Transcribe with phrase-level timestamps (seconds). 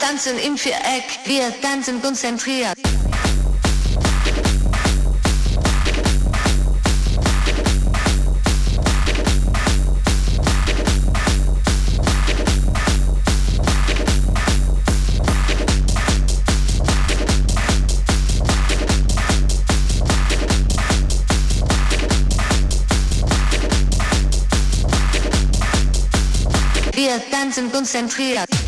[0.00, 2.76] Tanzen im Viereck, wir tanzen konzentriert.
[26.94, 28.67] Wir tanzen konzentriert.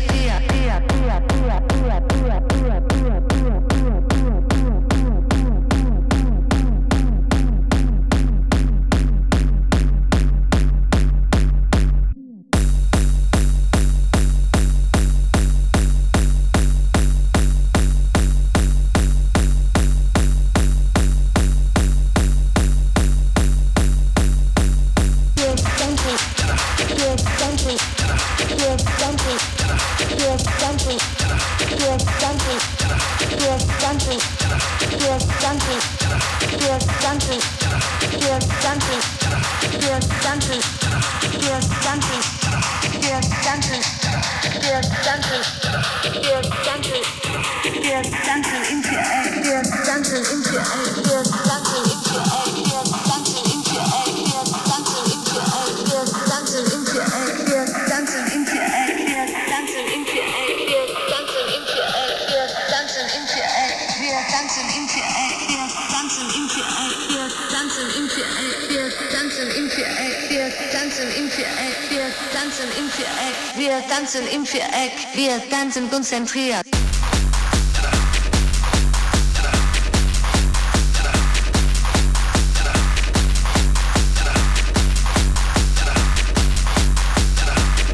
[76.01, 76.65] konzentriert.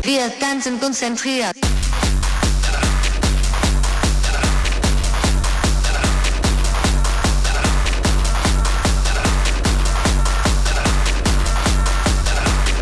[0.03, 1.57] Wir tanzen konzentriert.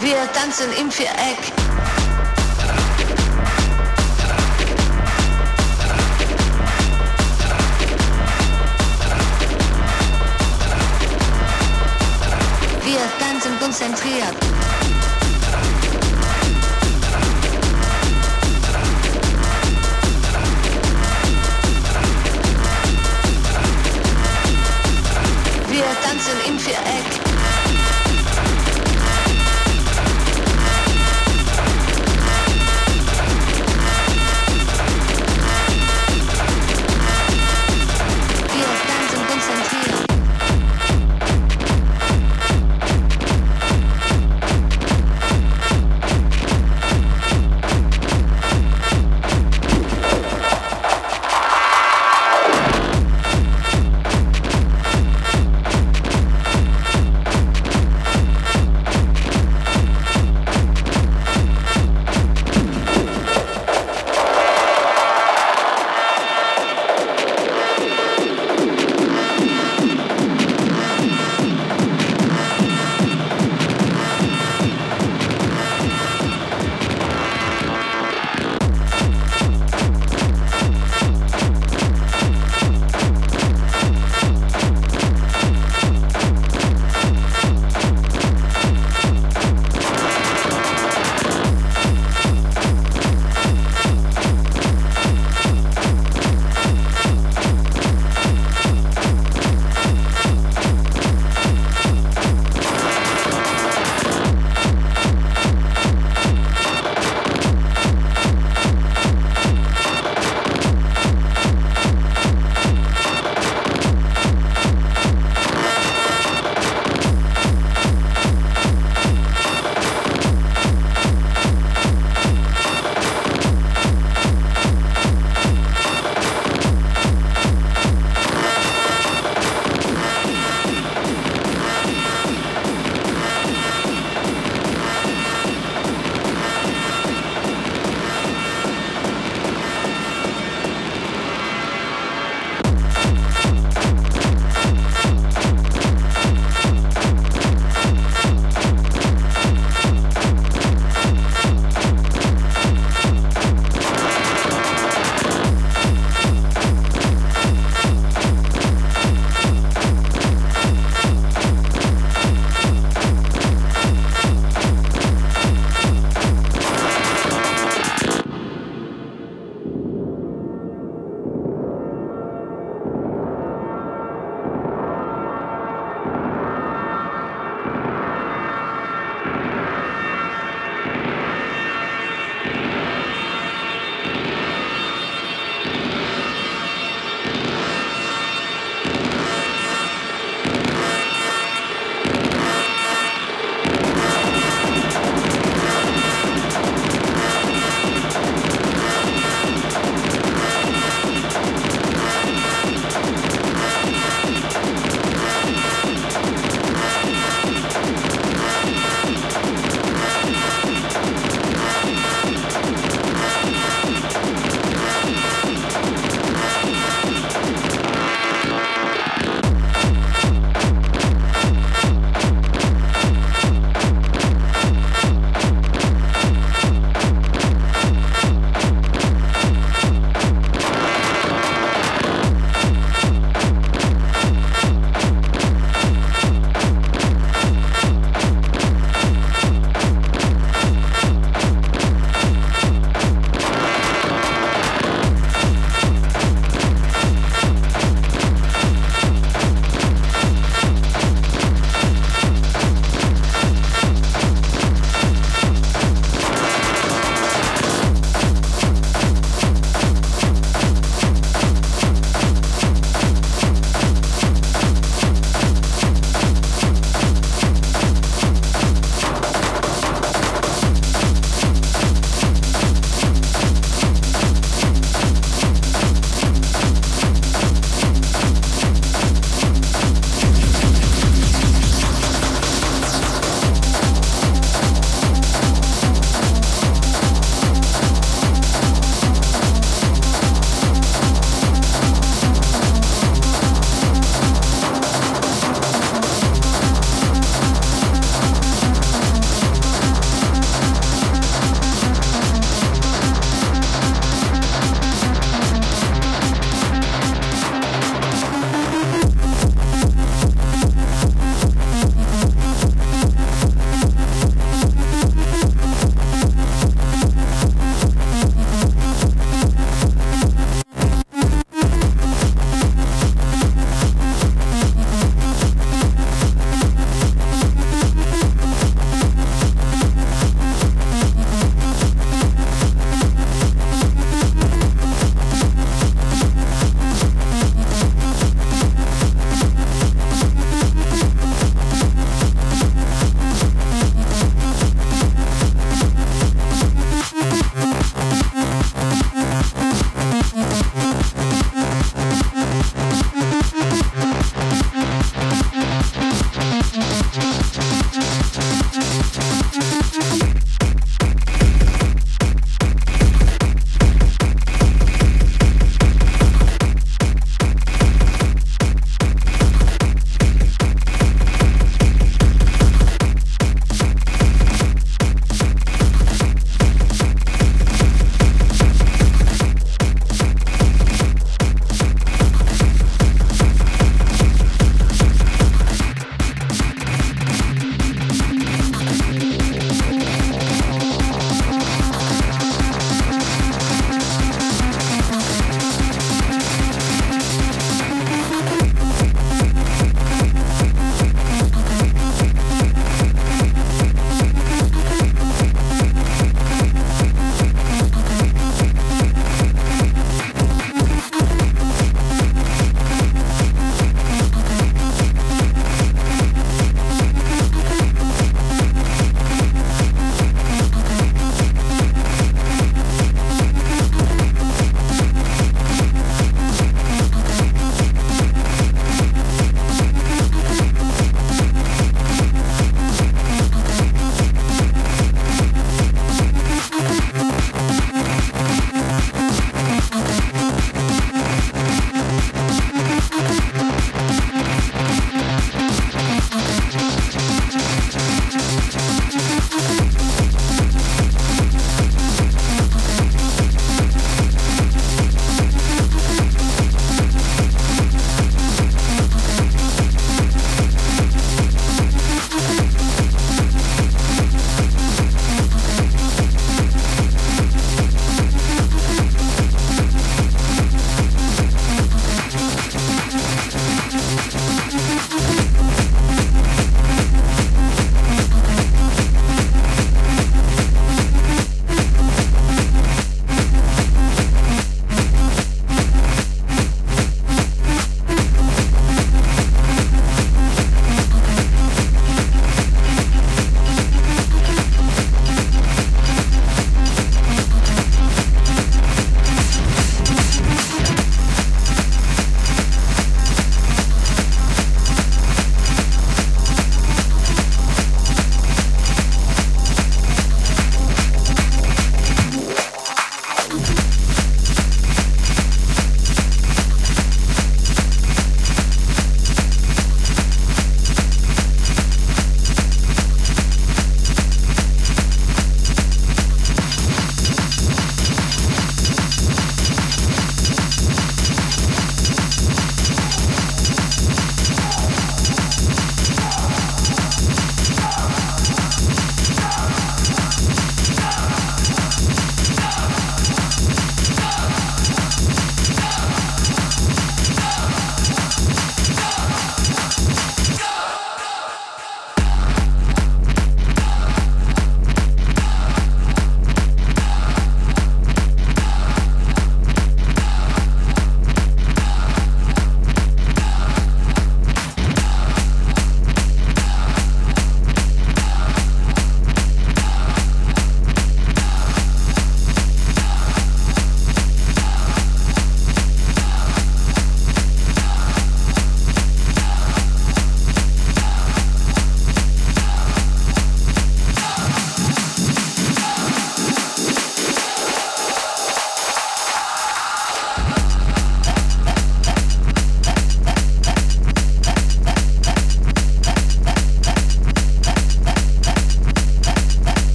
[0.00, 1.57] Wir tanzen im Viereck.
[13.98, 14.34] Konzentriert.
[25.68, 27.17] Wir tanzen im Viereck.